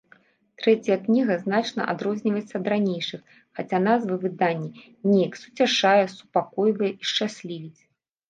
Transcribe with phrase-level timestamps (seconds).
[0.61, 3.21] Трэцяя кніга значна адрозніваецца ад ранейшых,
[3.59, 7.81] хаця назва выдання неяк суцяшае, супакойвае і шчаслівіць.